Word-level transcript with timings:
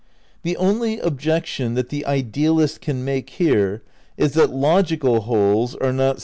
The 0.41 0.57
only 0.57 0.97
objection 0.97 1.75
that 1.75 1.89
the 1.89 2.07
idealist 2.07 2.81
can 2.81 3.05
make 3.05 3.29
here 3.29 3.83
is 4.17 4.31
that 4.33 4.49
logical 4.49 5.21
wholes 5.21 5.75
are 5.75 5.93
not 5.93 5.93
spatio 5.93 5.99
temporal. 6.15 6.19